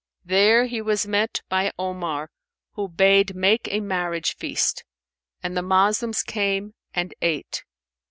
There 0.25 0.65
he 0.65 0.81
was 0.81 1.05
met 1.05 1.43
by 1.47 1.71
Omar 1.77 2.31
who 2.71 2.87
bade 2.87 3.35
make 3.35 3.67
a 3.69 3.81
marriage 3.81 4.35
feast; 4.35 4.83
and 5.43 5.55
the 5.55 5.61
Moslems 5.61 6.23
came 6.23 6.73
and 6.91 7.13
ate. 7.21 7.63